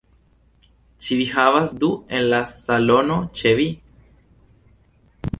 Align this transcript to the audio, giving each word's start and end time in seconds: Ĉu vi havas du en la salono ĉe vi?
Ĉu 1.07 1.17
vi 1.17 1.25
havas 1.33 1.75
du 1.83 1.89
en 2.19 2.25
la 2.31 2.39
salono 2.53 3.17
ĉe 3.41 3.51
vi? 3.61 3.67